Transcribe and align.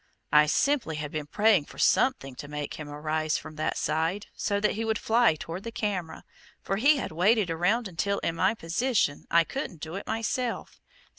I 0.31 0.47
simply 0.47 0.95
had 0.95 1.11
been 1.11 1.27
praying 1.27 1.65
for 1.65 1.77
something 1.77 2.33
to 2.37 2.47
make 2.47 2.73
him 2.79 2.89
arise 2.89 3.37
from 3.37 3.55
that 3.57 3.77
side, 3.77 4.25
so 4.35 4.59
that 4.59 4.71
he 4.71 4.83
would 4.83 4.97
fly 4.97 5.35
toward 5.35 5.61
the 5.63 5.71
camera, 5.71 6.23
for 6.63 6.77
he 6.77 6.97
had 6.97 7.11
waded 7.11 7.51
around 7.51 7.87
until 7.87 8.17
in 8.21 8.33
my 8.35 8.55
position 8.55 9.27
I 9.29 9.43
couldn't 9.43 9.79
do 9.79 9.93
it 9.93 10.07
myself. 10.07 10.81